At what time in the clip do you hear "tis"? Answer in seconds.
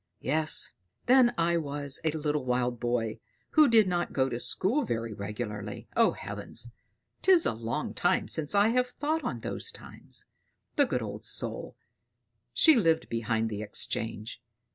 7.21-7.45